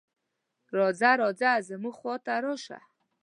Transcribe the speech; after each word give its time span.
"راځه 0.77 1.11
راځه 1.21 1.51
زموږ 1.69 1.95
خواته 1.99 2.33
راشه". 2.45 2.79